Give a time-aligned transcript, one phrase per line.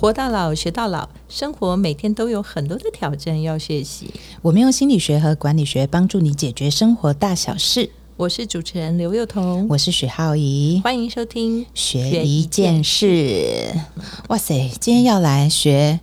[0.00, 4.08] 活到老，学到老，生活每天都有很多的挑战要学习。
[4.42, 7.90] 我们用心理学和管理学帮助你解决生活大小事。
[8.16, 13.74] 我是主持人刘幼彤，我是许浩怡，欢迎收听学一件事。
[14.28, 15.98] 哇塞，今天要来学。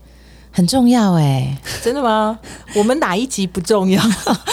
[0.56, 1.54] 很重要哎，
[1.84, 2.40] 真的吗？
[2.76, 4.02] 我们哪一集不重要？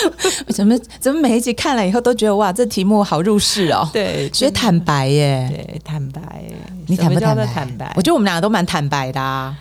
[0.53, 3.89] 怎么怎么每一集看了以后都觉得哇，这题目好入世哦。
[3.93, 6.21] 对，所以坦白耶，对，坦白。
[6.89, 7.47] 你坦不坦白？
[7.47, 7.93] 坦白。
[7.95, 9.57] 我觉得我们两个都蛮坦白的啊，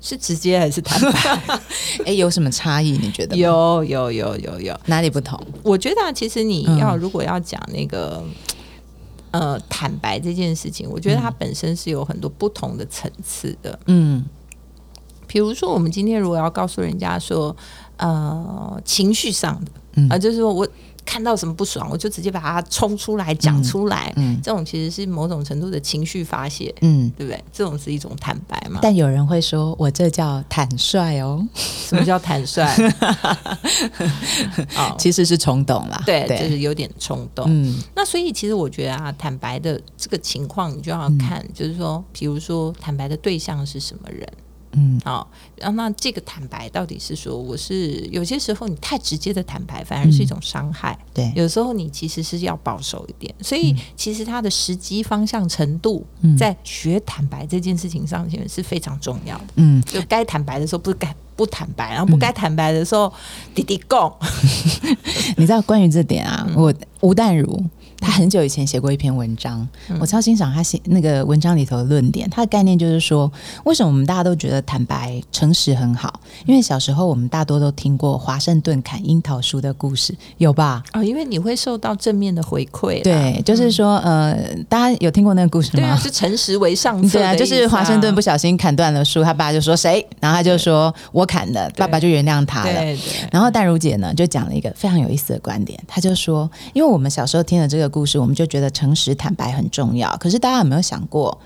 [0.00, 1.58] 是直接还是坦白？
[2.06, 2.92] 哎，有什么差异？
[2.92, 3.34] 你觉得？
[3.36, 5.44] 有有有有有，哪里不同？
[5.64, 8.22] 我觉得其实你要如果要讲那个
[9.32, 13.76] 呃坦白这件事情，我觉得它本身是有很多不同的层次的。
[13.86, 14.24] 嗯。
[15.30, 17.56] 比如说，我们今天如果要告诉人家说，
[17.98, 19.70] 呃，情绪上的，
[20.12, 20.66] 啊，就是说我
[21.06, 27.40] 看到什么不爽，我就直接把它冲出来讲出来，嗯，这种其实是某种程度的情绪发泄，嗯，对不对？
[27.52, 28.80] 这种是一种坦白嘛？
[28.82, 31.46] 但有人会说我这叫坦率哦。
[31.54, 32.66] 什么叫坦率？
[34.76, 37.44] 哦，其实是冲动啦，对，就是有点冲动。
[37.48, 44.28] 嗯，那所以其实我觉得啊，坦白的这个情况，你就要看，就是说，比如说坦白的对象是什么人。
[44.72, 50.96] 嗯，好，然后那这个坦白到底是说，我是有些时候你太直接的坦白，反而是一种伤害。
[51.12, 56.06] 对，有时候你其实是要保守一点，所以其实它的时机、方向、程度，
[56.38, 59.44] 在学坦白这件事情上，其实是非常重要的。
[59.56, 63.12] 嗯，就该坦白的时候不该不坦白，然后不该坦白的时候
[63.54, 64.12] 滴滴供。
[65.36, 67.60] 你知道关于这点啊，我吴淡如。
[68.00, 69.66] 他很久以前写过一篇文章，
[70.00, 72.28] 我超欣赏他写那个文章里头的论点。
[72.30, 73.30] 他的概念就是说，
[73.64, 76.18] 为什么我们大家都觉得坦白、诚实很好？
[76.46, 80.82] 因为小时候我们大多都听过华盛顿砍樱桃树的故事，有吧？
[80.94, 83.02] 哦，因为你会受到正面的回馈。
[83.02, 84.34] 对，就是说，呃，
[84.68, 85.94] 大家有听过那个故事吗？
[85.96, 87.18] 是诚实为上策。
[87.18, 90.04] 对啊，就是华盛顿不小心砍断了树，他爸就说谁？
[90.20, 92.80] 然后他就说我砍的，爸爸就原谅他了。
[93.30, 97.89] 然后淡如姐呢，就讲了一个非常有意思的观点，她就说，因为我们小时候听了这个。
[97.90, 101.38] 故事我们就觉得诚实坦白很重要，可是大家有没有想过，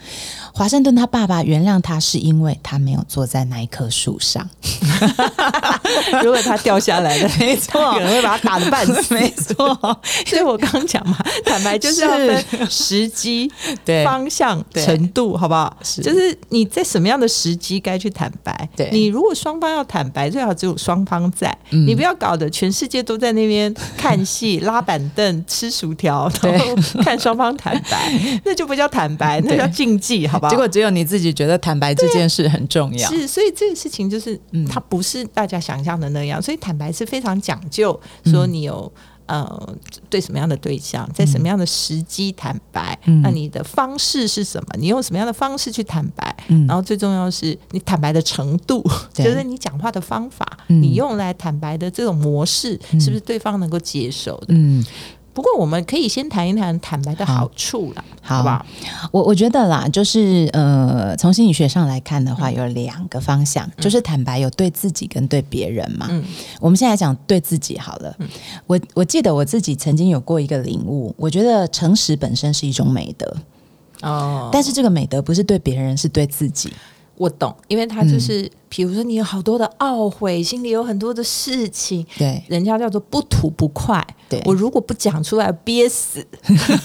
[0.57, 4.49] 华盛顿他爸爸原谅他是因为他没有坐在那一棵树上，
[6.23, 9.77] 如果他掉下来了，没错，可能会把他打的半死， 没错。
[10.25, 13.51] 所以我刚讲嘛，坦白就是要分时机、
[13.85, 14.05] 对。
[14.05, 15.77] 方向、程度，好不好？
[16.01, 18.69] 就是你在什么样的时机该去坦白。
[18.77, 18.91] 对。
[18.93, 26.31] 你如果双方要坦白，最好只有双方在，你不要搞得全世界都在那边看戏、拉板凳、吃薯条。
[26.43, 28.13] 然后看双方坦白，
[28.45, 30.44] 那就不叫坦白，那叫禁忌，好吧？
[30.51, 34.39] 结果只有你自己觉得坦白这件事很重要，是，所以这个事情就是，
[34.69, 38.91] 它不是大家想象的那样，所以坦白是非常讲究，说你有
[39.27, 39.77] 呃
[40.11, 44.69] 对什么样的对象，在什么样的时机坦白，那你的方式是什么？
[44.79, 46.35] 你用什么样的方式去坦白？
[46.69, 48.85] 然后最重要是你坦白的程度，
[49.15, 54.49] 就是你讲话的方法，你用来坦白的这种模式，是不是对方能够接受的？
[54.49, 54.85] 嗯。
[55.35, 58.65] 不过，我们可以先谈一谈坦白的好处啦，好不好？
[59.11, 66.07] 我我觉得啦，就是呃，从心理学上来看的话，有两个方向，就是坦白有对自己跟对别人嘛。
[66.09, 66.25] 嗯，
[66.61, 68.17] 我们现在讲对自己好了。
[68.69, 73.37] 我我记得我自己曾经有过一个领悟，我觉得诚实本身是一种美德
[74.03, 76.73] 哦，但是这个美德不是对别人，是对自己。
[77.17, 84.05] 我懂，因为他就是，比如说你有好多的懊悔，心里有很多的事情，对，人家叫做不吐不快。
[84.29, 84.43] 对。
[84.45, 86.27] 我如果不讲出来，憋死，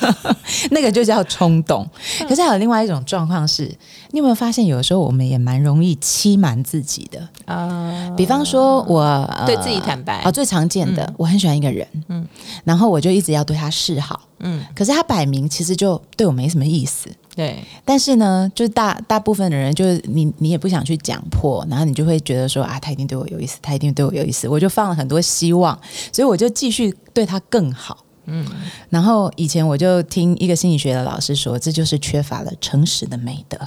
[0.71, 1.87] 那个就叫冲动。
[2.27, 3.63] 可是还有另外一种状况是，
[4.11, 7.27] 你有没有发现，有的时候我们也蛮容易欺瞒自己的？
[7.45, 8.13] 啊？
[8.15, 10.19] 比方说，我对自己坦白。
[10.19, 12.27] 啊，最常见的，我很喜欢一个人，嗯，
[12.63, 17.09] 然后我就一直要对他示好，嗯，可是他摆明其实就对我没什么意思。
[17.39, 25.79] 对，但是呢，就是大大部分的人，就是你，你也不想去讲破，然后你就会觉得说啊，他一定对我有意思，他一定对我有意思，我就放了很多希望，
[26.11, 28.03] 所以我就继续对他更好。
[28.25, 28.45] 嗯，
[28.89, 33.57] 然后以前我就听一个心理学的老师说，这就是缺乏了诚实的美德。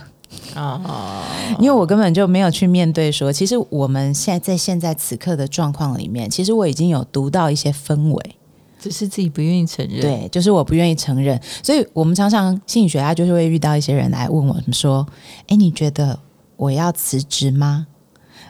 [0.54, 1.24] 啊，
[1.58, 8.36] 因为我根本就没有去面对说，其实我们现在在现在此刻的状况里面，其实我已经有读到一些氛围。
[8.82, 15.06] 只是自己不愿意承认，对，就是我不愿意承认，所以我们常常心理学家就是会遇到一些人来问我们说
[15.46, 16.18] ：“哎，你觉得
[16.56, 17.86] 我要辞职吗？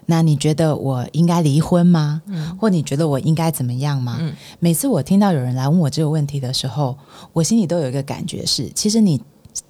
[0.07, 2.23] 那你觉得我应该离婚吗？
[2.27, 6.97] 嗯，或你觉得我应该怎么样吗？”嗯，每次我听到有人来问我这个问题的时候，
[7.35, 9.21] 我心里都有一个感觉是：其实你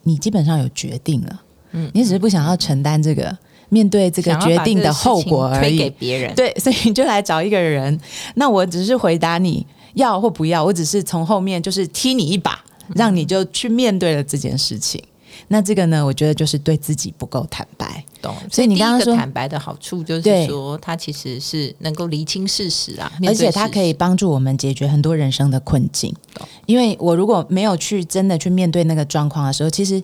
[0.04, 1.42] 你基本上有决定了，
[1.72, 3.36] 嗯，你只是不想要承担这个
[3.68, 7.98] 面对这个决定的后果而已，给别人对，所以你就来找一个人。
[8.36, 9.66] 那我只是回答你。
[9.94, 15.02] 要或不要，我只是从后面就是踢你一把，让你就去面对了这件事情。
[15.48, 18.04] 那这个呢，我觉得就是对自己不够坦白。
[18.20, 18.34] 懂。
[18.50, 26.14] 所以你刚刚说坦白的好处就是说，它其实是能够厘清事实啊，而且它可以帮助我们解决很多人生的困境。
[26.66, 30.02] 因为我如果没有去真的去面对那个状况的时候，其实。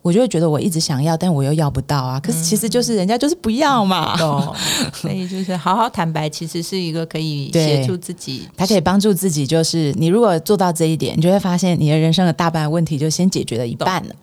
[0.00, 2.18] 我就会觉得我一直想要，但我又要不到啊。
[2.20, 4.16] 可是其实就是人家就是不要嘛。
[4.94, 9.46] 所以就是好好坦白，其实是一个可以协助自己，他可以帮助自己。
[9.46, 14.14] 就是你如果做到这一点，你就会发现你的人生的大半问题就先解决了一半了。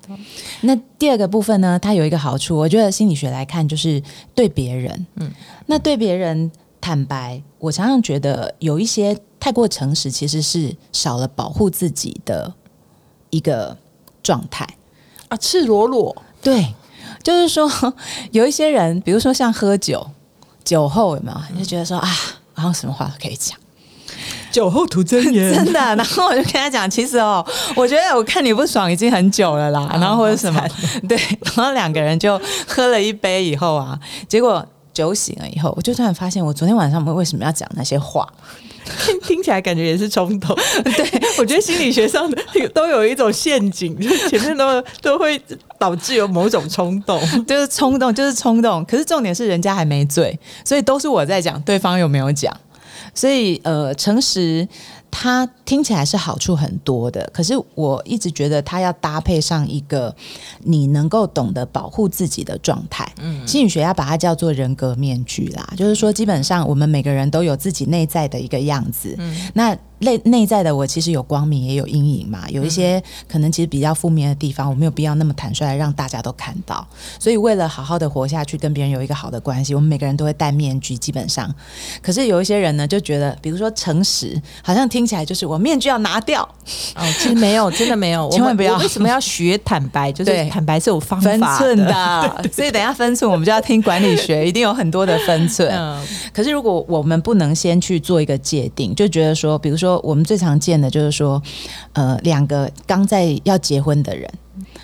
[0.61, 1.77] 那第二个部分呢？
[1.77, 4.01] 它有一个好处，我觉得心理学来看就是
[4.33, 5.31] 对别人，嗯，
[5.67, 6.49] 那对别人
[6.79, 12.53] 坦白，我常常觉得有一些太过诚实，其实是少了保护自己的
[13.29, 13.77] 一个
[14.23, 14.67] 状态。
[15.29, 16.73] 啊，赤裸裸，对，
[17.23, 17.69] 就是说
[18.31, 20.05] 有一些人，比如说像喝酒，
[20.63, 21.37] 酒后有没有？
[21.53, 22.09] 你就觉得说啊，
[22.53, 23.57] 然后什么话都可以讲，
[24.51, 25.79] 酒后吐真言， 真的。
[25.95, 27.45] 然后我就跟他讲，其实哦，
[27.75, 30.61] 我觉得我看你不爽已经很久了啦，然后或者什么，
[31.09, 31.17] 对。
[31.55, 38.27] 然后两个人就喝了一杯以后啊，结果酒醒了以后，我就突然发现，我昨天晚上我们为什么要讲那些话？
[39.23, 42.37] 听起来感觉也是冲动， 对 我觉得心理学上的
[42.73, 45.39] 都有一种陷阱，就是前面都都会
[45.77, 48.85] 导致有某种冲动，就是冲动，就是冲动。
[48.85, 52.55] 可是重点是人家还没醉，所以都是我在讲，对方有没有讲？
[53.13, 54.67] 所以呃，诚实。
[55.17, 60.13] 它听起来是好处很多的，可是我一直觉得它要搭配上一个
[60.63, 63.09] 你能够懂得保护自己的状态。
[63.21, 69.15] 嗯，心理学要把它叫做人格面具啦，就是说基本上我们每个人都有自己内在的一个样子。
[69.17, 69.77] 嗯，那。
[69.99, 76.85] 内内在的我其实有光明也有阴影嘛，有一些可能其实比较负面的地方，我没有必要那么坦率让大家都看到。
[77.17, 81.53] 所以为了好好的活下去，跟别人有一个好的关系，我们每个人都会戴面具，基本上。
[82.01, 86.41] 可是有一些人呢，就觉得，比如说诚实，好像听起来就是我面具要拿掉。
[86.95, 88.77] 哦，其实没有， 真的没有，千万不要。
[88.79, 90.11] 为什么要学坦白？
[90.11, 92.43] 就是坦白是有方法的。
[92.51, 95.71] 所以等下分寸，我们就要听管理学，一定有很多的分寸。
[96.33, 99.84] 可是如果我们不能先去做一个界定，就觉得说，比如说。
[99.85, 101.41] 说我们最常见的就是说，
[101.93, 104.27] 呃，两个刚在要结婚的人，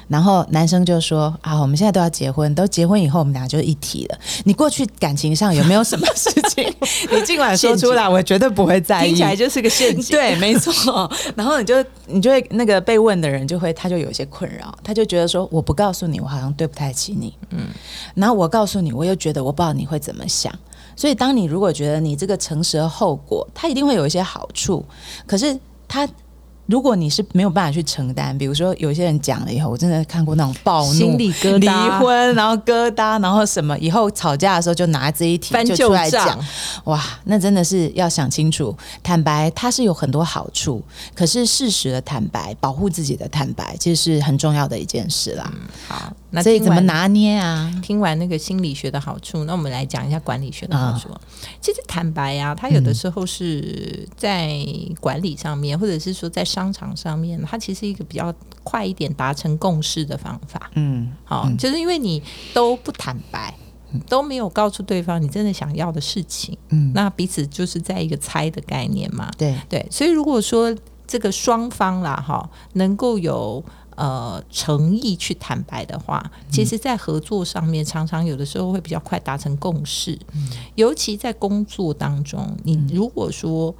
[0.08, 4.18] 然后男生就说啊，我们现在都要结婚，都结婚以后，我们俩就一体了。
[4.44, 6.64] 你过去感情上有没有什么事情？
[7.12, 9.08] 你尽管说出来，我绝对不会在意。
[9.08, 11.12] 听起来就是个陷阱，对，没错。
[11.36, 17.34] 然后你就你就会那个被问的人就会他就有一些困扰，他就觉得说，我不告诉你，我好像对不太起你。
[17.50, 17.68] 嗯，
[18.14, 20.54] 然后我告诉你，我又觉得我不知道你会怎么想。
[20.96, 24.86] 所以，当你如果觉得你这个诚实的后果，它一定会有一些好处。
[25.26, 25.58] 可是，
[25.88, 26.08] 它
[26.68, 31.68] 如果你是没有办法去承担，比如说有些人讲了以后，我真的看过那种暴怒、心理疙瘩、离
[32.00, 36.40] 婚，然后疙瘩，然后什么，以后吵架的时候就拿这一题就出来讲，
[36.86, 38.74] 哇，那真的是要想清楚。
[39.04, 40.82] 坦白它是有很多好处，
[41.14, 45.52] 可是事实的坦白、保护自己的坦白，其实是很重要的一件事啦。
[45.88, 46.14] 好。
[46.34, 47.70] 那所以怎么拿捏啊？
[47.84, 51.10] 听完那个心理学的好处，那我们来讲一下管理学的好处。
[51.60, 54.58] 其实坦白啊，他有的时候是在
[55.00, 58.34] 管理上面，或者是说在商场上面，它其实一个比较
[58.64, 60.72] 快一点达成共识的方法。
[60.76, 62.24] 嗯，好，就是因为你
[62.54, 63.54] 都不坦白，
[64.08, 69.30] 都没有告诉对方你真的想要的事情，嗯，那彼此就是在一个猜的概念嘛。
[69.38, 70.74] 对对，所以如果说
[71.06, 73.62] 这个双方啦，哈，能够有。
[73.98, 80.18] 呃，诚意去坦白的话，其实，在合作上面，常常有的时候会比较快达成共识。
[80.76, 83.76] 尤其在工作当中，你如果说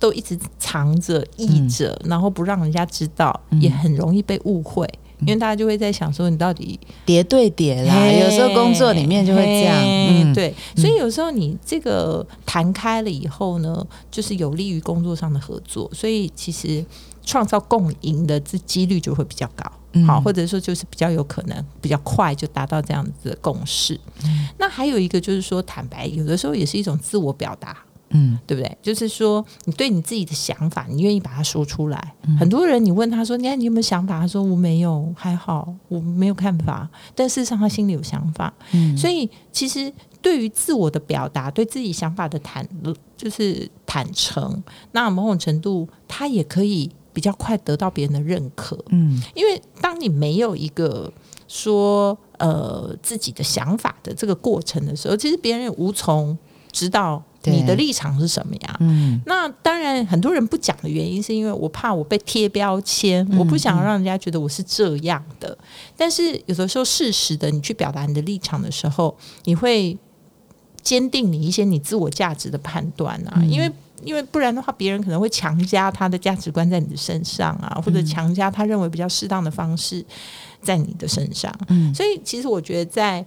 [0.00, 4.86] 都一直藏着、掖着，然后不让人家知道，也很容易被误会。
[5.20, 8.06] 因为大家就会在想说，你到底叠对叠啦？
[8.06, 9.76] 有时候工作里面就会这样。
[9.80, 15.88] 嗯对，所以有时候你这个谈开了以后呢，就是有利于工作上的合作。
[15.94, 16.84] 所以其实。
[17.28, 19.70] 创造共赢的这几率就会比较高，
[20.06, 24.00] 好，或者说就是比较有可能比较快就达到这样子的共识。
[24.56, 27.76] 那还有一个就是说，坦白有的时候也是一种自我表达，
[28.08, 28.78] 嗯，对不对？
[28.80, 32.14] 就是说你对你自己的想法，你愿意把它说出来。
[32.40, 38.50] 很多人你问他说：“你看你有没有想法？”他说：“我没有，还好，我没有看法。”但事实上他心里有想法。
[38.72, 39.92] 嗯，所以其实
[40.22, 42.66] 对于自我的表达，对自己想法的坦，
[43.18, 46.90] 就是坦诚，那某种程度他也可以。
[47.18, 51.12] 比较快得到别人的认可，嗯，因为当你没有一个
[51.48, 56.38] 说呃自己的想法的这个过程的时候，其实别人无从
[56.70, 58.76] 知道你的立场是什么呀。
[58.78, 65.58] 嗯，那当然很多人不讲的原因，是因为我怕我被贴标签，我不想让人家觉得我是这样的。
[65.96, 69.98] 但是有的时候，适时的你去表达你的立场的时候，你会
[70.80, 73.68] 坚定你一些你自我价值的判断啊，因为。
[74.02, 80.04] 因为不然的话，别人可能会强加他的价值观在你的身上啊，或者强加他认为比较适当的方式
[80.62, 81.54] 在你的身上。
[81.68, 83.24] 嗯，所以其实我觉得在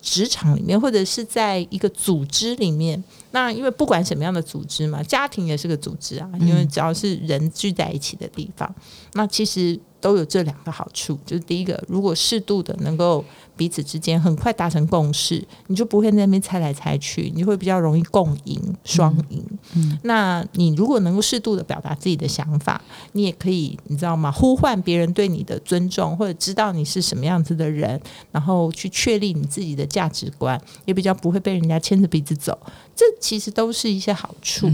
[0.00, 8.72] 职场里面，或者是在一个组织里面，那因为不管什么样的组织嘛，家庭也是个组织啊，因为只要是人聚在一起的地方，
[9.14, 13.24] 那其实都有这两个好处，就是第一个，如果适度的能够。
[13.56, 19.40] 彼此之间很快达成共识，你就不会在那边猜来猜去，你会比较容易共赢双赢。
[19.76, 22.82] 嗯，那你如果能够适度的表达自己的想法，
[23.12, 24.32] 你也可以，你知道吗？
[24.32, 28.00] 呼唤别人对你的尊重，或者知道你是什么样子的人，
[28.32, 32.58] 然后去确立你自己的价值观，也比较不会被人家牵着鼻子走。
[32.96, 34.68] 这其实都是一些好处。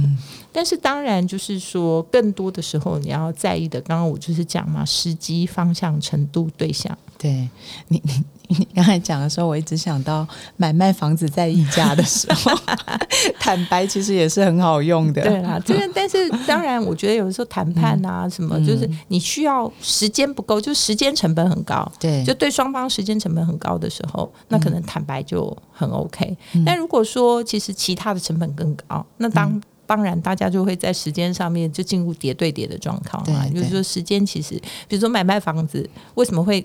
[0.52, 6.96] 但是当然，就是说，更多的时候你要在意的，刚刚我就是讲嘛，时机、方向、程度、对象。
[7.16, 7.46] 对
[7.88, 10.26] 你，你你刚才讲的时候，我一直想到
[10.56, 12.50] 买卖房子在议价的时候，
[13.38, 15.20] 坦白其实也是很好用的。
[15.20, 21.86] 对啦，这个 但是当然，我觉得有的时候谈判啊，什么就是你需要时间不够，就时间成本很高。
[22.00, 26.34] 对，就对双方时间成本很高的时候，那可能坦白就很 OK。
[26.64, 33.44] 但如果说其实其他的成本更高，那当当然大家就会在时间上面就进入叠对叠的状况啊。
[33.52, 34.54] 就是说时间其实，
[34.86, 36.64] 比如说买卖房子，为什么会？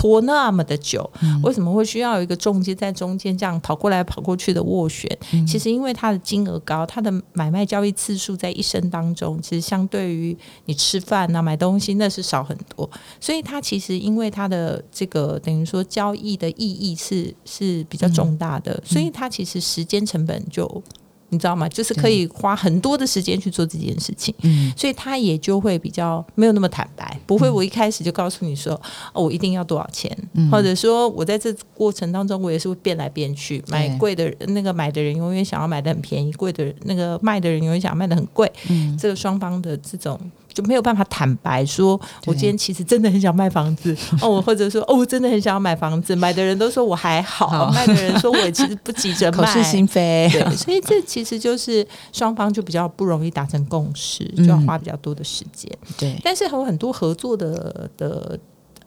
[0.00, 1.10] 拖那么的久，
[1.42, 5.10] 为什么会需要有一个中介在中间这样跑过来跑过去的斡旋？
[5.44, 12.88] 其实因为它的金额高，它的买卖交易次数在一生当中，其实相对于你吃饭啊、买东西那是少很多，
[13.18, 20.80] 所以它其实因为它的这个等于说交易的意义是是比较重大的，所以它其实时间成本就。
[21.30, 21.68] 你知道吗？
[21.68, 28.72] 就是可以花很多的时间去做这件事情，嗯，所以他也就会比较没有那么坦白，不会我一开始就告诉你说，
[29.12, 30.10] 哦，我一定要多少钱，
[30.50, 40.18] 或者说我在这过程当中，我也是会变来变去，买贵的那个买的人永远想要买的很便宜，贵的那个卖的人永远想要卖的很贵，嗯，这个双方的这种。
[40.52, 46.16] 就没有办法坦白说，我今天其实真的很想卖房子 哦，或者说哦，我真的很想要买房子。
[46.16, 50.28] 买的人都说我还好，卖的人说我其实不急着 卖，口是心非。
[50.32, 55.70] 对，所以这其实就是双方就比较不容易达成共识，就要花比较多的时间。
[55.96, 58.38] 对，但是还有很多合作的的。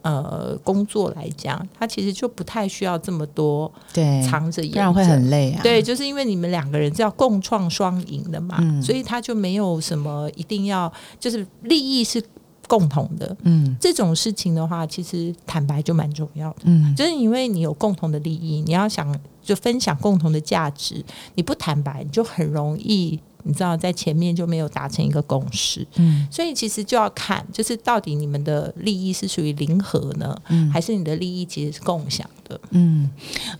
[0.02, 5.62] 呃，工作来讲，他其实就不太需要这么多对藏着，不然会很累啊。
[5.62, 12.24] 对，就是因为你们两个人是要共创双赢的嘛，所以他就没有什么一定要，就是利益是
[12.68, 13.36] 共同的。
[13.44, 16.62] 嗯，这种事情的话，其实坦白就蛮重要的。
[16.64, 21.04] 嗯，就是因为你有共同的利益，你要想就分享共同的价值，
[21.36, 23.20] 你不坦白，你就很容易。
[23.44, 33.10] 你知道，在前面就没有达成一个共识，嗯，所以其实就要看，就是到底你们的利益是属于零和呢，嗯，还是你的利益其实是共享的，嗯。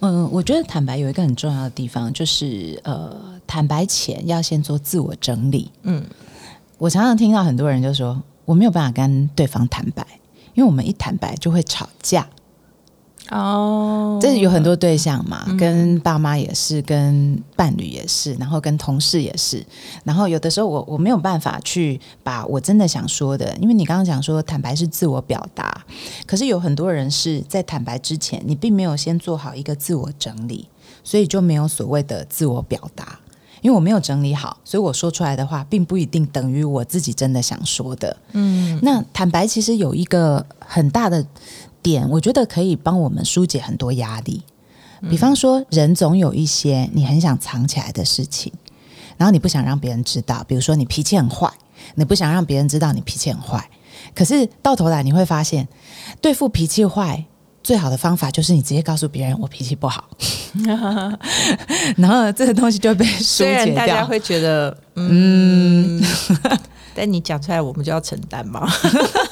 [0.02, 6.06] 嗯，我觉得坦白有一个很重要的地方，就是呃，坦白前要先做自我整理，嗯，
[6.78, 10.06] 我常常听到很多人就说，我没有办法跟对方坦白，
[10.54, 12.30] 因为我们一坦白就会吵架。
[13.32, 19.66] 哦，这有很多对象嘛，跟爸妈也是，跟伴侣也是，然后跟同事也是，
[20.04, 25.86] 然后有的时候我我没有办法去把我真的想说的，因为你刚刚讲说坦白是自我表达，
[26.26, 30.68] 可是有很多人是在坦白之前，你并没有先做好一个自我整理，
[31.02, 33.18] 所以就没有所谓的自我表达，
[33.62, 38.18] 因为我没有整理好，所以我说出来的话并不一定等于我自己真的想说的。
[38.34, 41.26] 嗯，那坦白其实有一个很大的。
[41.84, 44.44] 点我觉得可以帮我们疏解很多压力，
[45.10, 48.54] 比方说，人总有一些你很想藏起来的事情，
[49.18, 50.46] 然后你不想让别人知道。
[50.48, 51.52] 比如说，你脾气很坏，
[51.96, 53.68] 你不想让别人知道你脾气很坏。
[54.14, 55.68] 可是到头来你会发现，
[56.22, 57.26] 对付脾气坏
[57.64, 60.10] 最好的方法就是你直接告诉别人我脾气不好，
[61.98, 63.76] 然后这个东西就被疏解掉。
[63.76, 66.02] 大家会觉得，嗯。
[66.94, 68.70] 但你讲出来，我们就要承担嘛。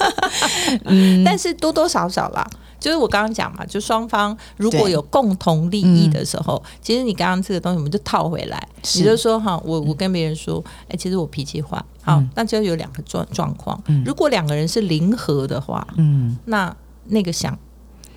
[0.85, 2.47] 嗯，但是多多少少啦，
[2.79, 13.77] 就是我刚刚讲嘛，就双方如果有共同利益的时候，其实你刚刚这个东西，我们就套回来，你就说哈，我我跟别人说，哎，其实我脾气坏，好，那就有两个状状况。
[14.05, 16.73] 如果两个人是零和的话，嗯，那
[17.07, 17.59] 那个想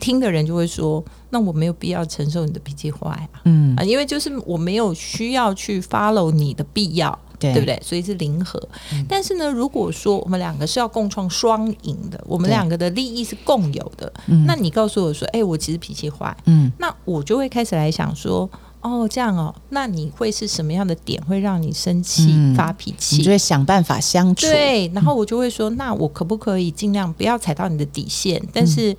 [0.02, 7.18] 听的人就会说，那我没有必要承受你的脾气坏啊，嗯啊，因为就是我没有需要去 follow 你的必要。
[7.42, 7.76] 对不对？
[7.82, 8.62] 所以是零和。
[9.08, 14.12] 但是呢，如果说我们两个是要共创双赢的，我们两个的利益是共有的，
[14.46, 18.48] 那你告诉我说，哎，我其实脾气坏，嗯，那我就会开始来想说，
[18.80, 23.16] 哦，这样哦，那你会是什么样的点会让你生气发脾气？
[23.16, 24.46] 你就会想办法相处。
[24.46, 28.40] 对，然后我就会说，那我可不可以尽量不要踩到你的底线？
[28.52, 28.96] 但是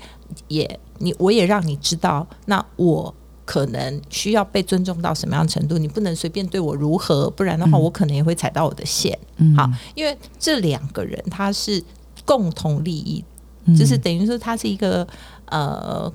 [0.49, 3.13] 也你我也让你知道，那我。
[3.45, 5.77] 可能需要被尊重到什么样程度？
[5.77, 9.19] 你不能随便对我如何，不然的话，我可能也会踩到我的线。
[9.35, 11.83] 嗯好，因为这两个人他是
[12.23, 13.21] 共同利益，
[13.77, 15.05] 就是等于说他是一个
[15.47, 16.09] 呃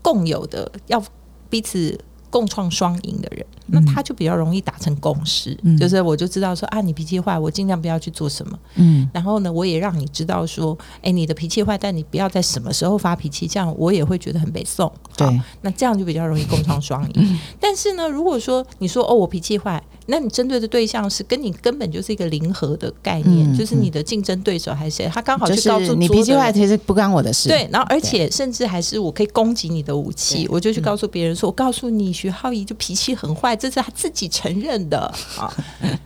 [0.00, 1.02] 共有的，要
[1.48, 1.98] 彼此
[2.30, 5.58] 共创双赢的人，那他就比较容易达成共识。
[5.78, 8.58] 就是我就知道说啊，你脾气坏，我尽量不要去做什么。
[8.76, 14.90] 嗯，然后呢，我也让你知道说，哎，你的脾气坏，但你不要在什么时候发脾气，这样我也会觉得很被送。
[15.16, 17.38] 对，那这样就比较容易共创双赢。
[17.60, 19.82] 但是呢，如果说你说哦，我脾气坏。
[20.10, 25.08] 那你针对的对象是跟你根本就是一个零和的概念，就是你的竞争对手还是谁？
[25.08, 27.48] 他刚好去告诉你脾气坏，其实不关我的事。
[27.48, 34.98] 对，然后而且甚至还是我可以攻击你的武器，我就去告诉别人说：“我告诉你，徐浩怡就脾气很坏，这是他自己承认的。
[35.38, 35.52] ”啊，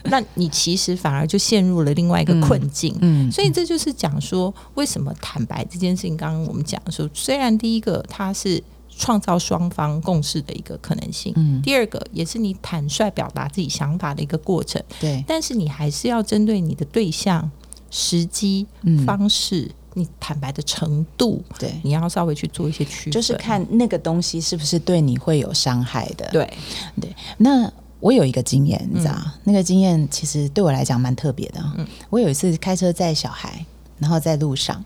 [0.04, 2.94] 那你其实反而就陷入了另外一个困境。
[3.00, 8.62] 嗯，所以这就是讲说，为什么坦白这件事情，刚刚我们讲说，虽然第一个他是。
[8.97, 11.33] 创造双方共识的一个可能性。
[11.37, 14.83] 嗯，第二个也是你坦率表达自己想法的一个过程。
[15.01, 17.51] 对，但是你还是要针对你的对象、
[17.91, 18.67] 时机、
[19.07, 26.29] 方式，你坦白的程度，对，你要稍微去做一些区分，就是看那个东西是不是对你会有伤害的。
[26.31, 26.53] 对，
[27.01, 27.15] 对。
[27.39, 27.71] 那
[28.01, 31.61] 我有一个经验，你知道，那个经验其实对我来讲蛮特别的。
[31.77, 33.65] 嗯，我有一次开车载小孩，
[33.99, 34.85] 然后在路上，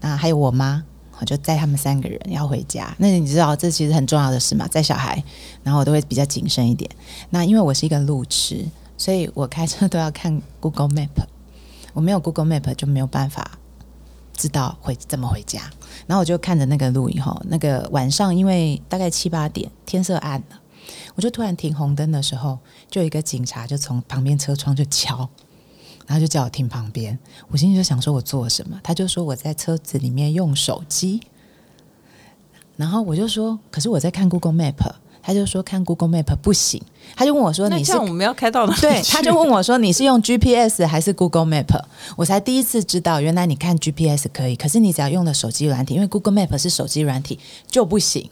[0.00, 0.84] 那还有我妈。
[1.24, 4.66] 就载他们三个人要回家，那你知道这其实很重要的事嘛？
[4.68, 5.22] 载小孩，
[5.62, 6.90] 然后我都会比较谨慎一点。
[7.30, 8.64] 那因为我是一个路痴，
[8.96, 11.08] 所以我开车都要看 Google Map。
[11.92, 13.58] 我没有 Google Map 就没有办法
[14.34, 15.60] 知道回怎么回家。
[16.06, 20.60] 然后我就看着那个路以后，那个晚上因为大概七八点，天色暗了，
[21.14, 22.58] 我就突然停红灯的时候，
[22.90, 25.28] 就有一个警察就从旁边车窗就敲。
[26.06, 27.18] 然后就叫我停旁边，
[27.50, 28.78] 我心里就想说，我做了什么？
[28.82, 31.20] 他就说我在车子里面用手机，
[32.76, 34.74] 然后我就说，可是我在看 Google Map，
[35.22, 36.82] 他就说看 Google Map 不行，
[37.14, 38.74] 他就问我说，你是我们要开到哪？
[38.80, 41.84] 对，他就问我说，你是用 GPS 还是 Google Map？
[42.16, 47.38] 我才第一次知道，原来你看 GPS 可以，可是你只要用的手机软体，因为 Google Map 是手机软体
[47.68, 48.28] 就不行。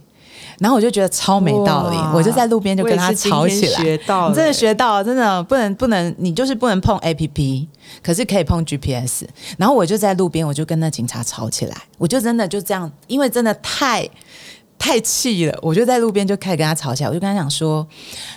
[0.61, 3.83] 然后我就觉得超没道理，我就在路边就跟他吵起来。
[3.83, 7.67] 学到，真的学到，真的不能不能，你就是不能碰 A P P，
[8.03, 9.27] 可是可以碰 G P S。
[9.57, 14.07] 然后我就在路边，我就跟那警察吵起来，我就真的就这样，因为真的太
[14.79, 17.09] 太气了，我就在路边就开始跟他吵起来。
[17.09, 17.87] 我就跟他讲说：“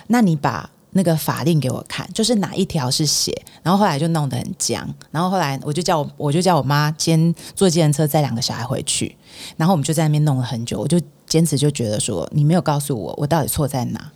[0.07, 4.87] 那你把那个法令给我看，就是哪一条是写。”然后后来就弄得很僵。
[5.11, 9.15] 然后后来我就叫我我就叫我妈先坐计程车载两个小孩回去。
[9.57, 10.99] 然后我们就在那边弄了很久，我就。
[11.25, 14.11] 坚持就觉得说你没有告诉我我到底错在哪，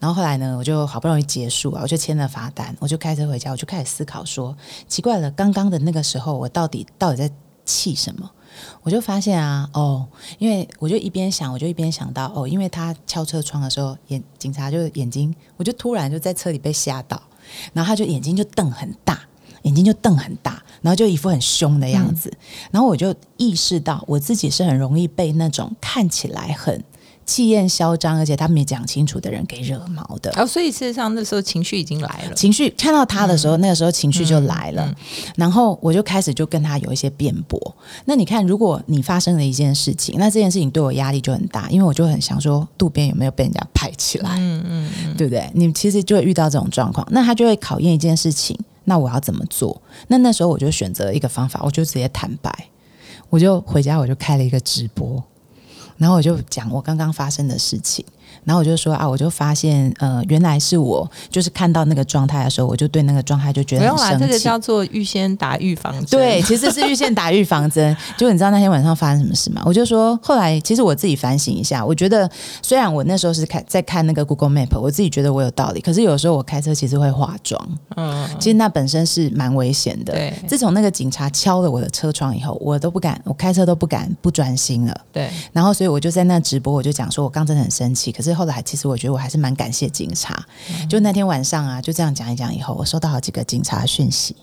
[0.00, 4.56] 然后后来呢，我就好不容易结束啊，我就签了罚单，我就开车回家，我就开始思考说
[4.88, 7.30] 奇怪了，刚刚的那个时候我到底到底在
[7.64, 8.28] 气什么？
[8.82, 17.22] 我就发现啊，哦，因为我就一边想，我就一边想到哦，因为他敲车窗的时候，眼警察就眼睛，我就突然就在车里被吓到，
[17.72, 19.20] 然后他就眼睛就瞪很大。
[19.66, 22.32] 眼睛就瞪很大，然后就一副很凶的样子，
[22.70, 26.82] 然后我就意识到我自己是很容易被那种看起来很。
[27.28, 30.32] 气焰嚣张，而且他没讲清楚的人给惹毛的。
[30.36, 32.34] 哦，所以事实上那时候情绪已经来了。
[32.34, 34.94] 情绪看到他的时候，那个时候情绪就来了。
[35.34, 37.74] 然后我就开始就跟他有一些辩驳。
[38.04, 44.36] 那你看，如果你发生了一件事情，那这件事情对我压力就很大，因为我就很想说，渡边有没有被人家拍起来？
[44.38, 45.50] 嗯嗯，对不对？
[45.52, 48.56] 你其实就会遇到这种状况，那他就会考验一件事情。
[48.86, 49.80] 那我要怎么做？
[50.08, 52.68] 那那时候我就选择一个方法，我就直接坦白，
[53.28, 55.22] 我就回家，我就开了一个直播。
[55.98, 58.04] 然后我就讲我刚刚发生的事情。
[58.44, 64.26] 然后我就说啊，我就发现，呃，原来是我，就是看到那个状态的时候，我就对那个状态就觉得很生气。
[64.26, 66.06] 这个叫做预先打预防针。
[66.06, 67.96] 对，其实是预先打预防针。
[68.16, 69.62] 就你知道那天晚上发生什么事吗？
[69.64, 72.30] 我就说，后来其实我自己反省一下，我觉得
[72.62, 80.12] 虽然我那时候是看在看那个 Google Map，我自己觉得我有道理，可是有时候我开车其实会化妆，嗯，其实那本身是蛮危险的。
[80.12, 85.00] 对，自从那个警察敲了我的车窗以后，我都不敢，我开车都不敢不专心了。
[85.12, 89.12] 对，然后所以我就在那直播，我就讲说我刚真的很生气，可是后来其实我觉得。
[89.12, 90.44] 我还是蛮感谢警察。
[90.90, 94.36] 就那天晚上啊，就这样讲一讲以后，我收到好几个警察讯息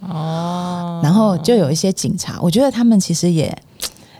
[0.00, 3.56] 哦，然后就有一些警察，我觉得他们其实也。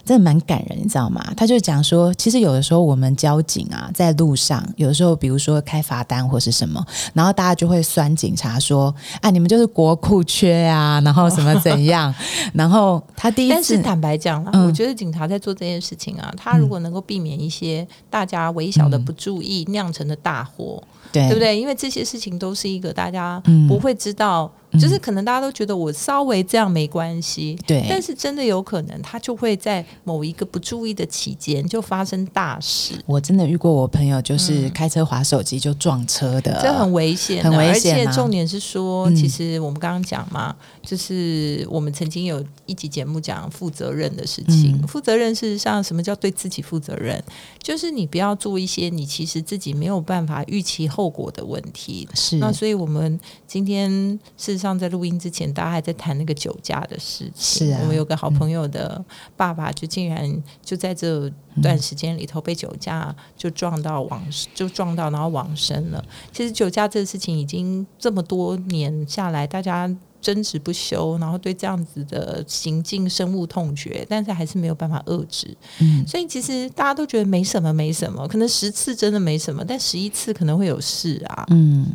[0.04, 1.22] 真的蛮感人，你知道吗？
[1.36, 6.84] 他就讲说，其实有的时候我们交警啊，在路上，有的时候比如说开罚单或是什么，
[7.14, 12.12] 然后大家就会酸警察说：“啊，你们就是国库缺啊，然后什么怎样？”
[12.54, 21.58] 然后他第一次，但是坦白讲了，我觉得警察在做这件事情啊，他如果能够避免一些大家微小的不注意酿成的大祸，对不对？
[21.58, 24.50] 因为这些事情都是一个大家不会知道。
[24.80, 32.94] 就是可能大家都觉得我稍微这样没关系，对，但是真的有可能他就会在某一个不注意的期间就发生大事。
[33.06, 37.94] 我真的遇过我朋友，就是开车划手机就撞车的，这很危险，很危险。
[37.94, 44.80] 而且重点是说，其实我们刚刚讲嘛，就是我们曾经有一集节目讲负责任的事情。
[44.87, 47.22] 负责任事实上，什么叫对自己负责任？
[47.62, 52.08] 就是你不要做一些你其实自己没有办法预期后果的问题。
[52.14, 53.90] 是那，所以我们今天
[54.37, 57.66] 事实上在录音之前，大家还在谈那个酒驾的事情。
[57.66, 59.05] 是啊，我们有个好朋友的
[59.37, 61.29] 爸爸，就竟然就在这
[61.61, 66.03] 段时间里头被酒驾就撞到往就撞到，然后往生了。
[66.33, 69.94] 其实酒驾这个事情已经这么多年下来，大家。
[70.22, 75.53] 争执不休，然后对这样子的行径深恶痛绝，但是还是没有办法遏制。
[75.81, 81.44] 嗯，所以其实大家都觉得没什么，没什么，可能十次真的没什么，但十一次可能会有事啊。
[81.51, 81.88] 嗯，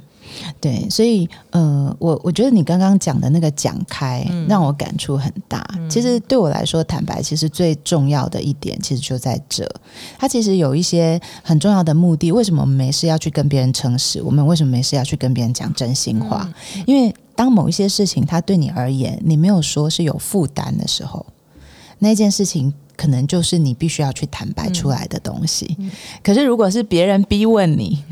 [0.60, 5.66] 对，所以呃，我我觉得你刚刚讲的那个讲开，让我感触很大。
[5.90, 9.70] 其实对我来说，坦白其实最重要的一点，其实就在这。
[10.18, 12.32] 它其实有一些很重要的目的。
[12.32, 14.22] 为什么我们没事要去跟别人诚实？
[14.22, 16.48] 我们为什么没事要去跟别人讲真心话？
[16.86, 21.26] 因为当某一些事情，它对你而言，你没有说是有负担的时候，
[22.00, 25.78] 那件事情可能就是你必须要去坦白出来的东西。
[26.22, 28.04] 可是，如果是别人逼问你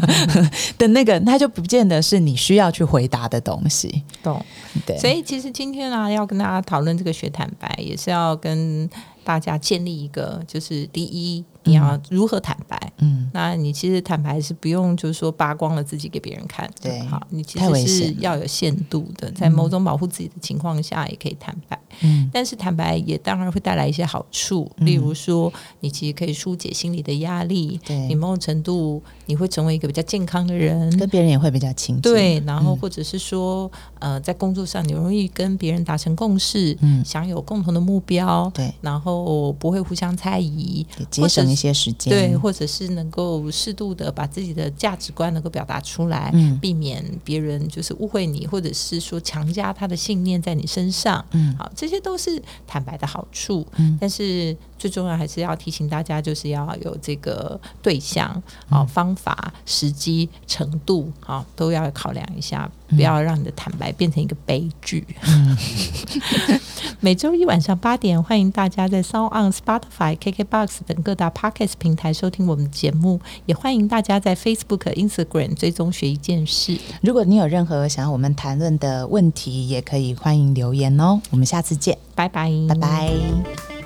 [0.76, 4.02] 的那个，那就不见得是你需要去回答的东西。
[4.22, 4.44] 懂？
[4.84, 4.98] 对。
[4.98, 8.90] 所以，其实今天啊，要跟大家讨论这个学坦白，也是要跟
[9.26, 11.44] 大家建立一个，就是第一。
[11.68, 12.80] 你要如何坦白？
[12.98, 16.70] 嗯，那你其实坦白是不用，就是说扒光了自己给别人看。
[16.80, 21.76] 对，好，你其实是要有限度的，在某种保护自己的情况下也可以坦白。
[22.02, 27.80] 嗯，但是坦白也当然会带来一些好处，例如说，你其实可以疏解心理的压力。
[27.84, 32.02] 对，你某种程度你会成为一个比较健康的人，跟别人也会比较亲近。
[32.02, 38.48] 对，然后或者是说，呃，在工作上你容易跟别人达成共识，嗯，享有共同的目标。
[38.54, 39.15] 对，然后
[39.58, 51.24] 不会互相猜疑，节省一些时间，对，或者是能够适度的把自己的价值观能够表达出来，避免别人就是误会你，或者是说强加他的信念在你身上。
[51.32, 53.66] 嗯，好，这些都是坦白的好处。
[53.76, 58.30] 嗯，但是最重要还是要提醒大家，就是要有这个对象、
[58.68, 65.06] 啊方法、时机、程度，啊都要考量一下，不要让你的坦白变成一个悲剧。
[67.00, 76.78] 每周一晚上八点，欢迎大家在 Sound on Spotify、KKBox 等各大 Podcast 平台收听我们的节目，也欢迎大家在 Facebook、Instagram 追踪学一件事。
[77.02, 81.20] 如果你有任何想要我们谈论的问题，也可以欢迎留言哦。
[81.30, 83.85] 我们下次见，拜拜，拜拜。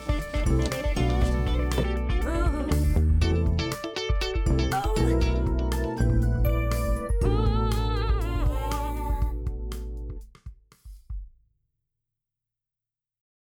[0.50, 0.89] Thank you.